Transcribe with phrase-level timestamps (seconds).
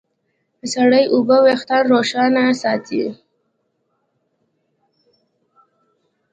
[0.73, 3.03] سړې اوبه وېښتيان روښانه ساتي.